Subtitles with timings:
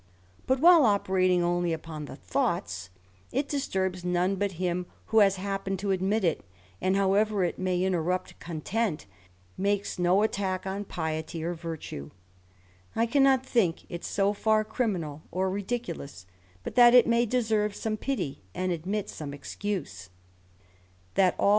[0.47, 2.89] But while operating only upon the thoughts,
[3.31, 6.43] it disturbs none but him who has happened to admit it,
[6.81, 9.05] and, however it may interrupt content,
[9.59, 12.09] makes no attack on piety or virtue,
[12.95, 16.25] I cannot think it so far criminal or ridiculous,
[16.63, 20.09] but that it may deserve some pity, and admit some excuse;
[21.13, 21.49] That al!